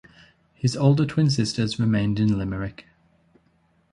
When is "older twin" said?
0.75-1.29